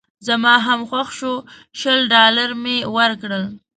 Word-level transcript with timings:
زما 0.27 0.53
هم 0.65 0.79
خوښ 0.89 1.09
شو 1.19 1.33
شل 1.79 1.99
ډالره 2.13 2.55
مې 2.63 2.77
ورکړل. 2.97 3.43